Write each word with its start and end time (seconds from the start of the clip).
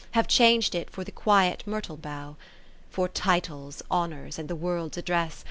Have 0.13 0.27
chang'd 0.27 0.73
it 0.73 0.89
for 0.89 1.03
the 1.03 1.11
quiet 1.11 1.61
myrtle 1.67 1.95
bough. 1.95 2.35
For 2.89 3.07
titles, 3.07 3.83
honours, 3.91 4.39
and 4.39 4.49
the 4.49 4.55
World's 4.55 4.97
address. 4.97 5.39